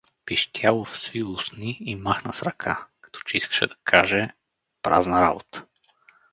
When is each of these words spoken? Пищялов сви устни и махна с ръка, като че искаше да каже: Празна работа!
Пищялов 0.25 0.95
сви 0.97 1.23
устни 1.23 1.73
и 1.81 1.95
махна 1.95 2.33
с 2.33 2.43
ръка, 2.43 2.87
като 3.01 3.19
че 3.25 3.37
искаше 3.37 3.67
да 3.67 3.75
каже: 3.83 4.33
Празна 4.81 5.21
работа! 5.21 5.65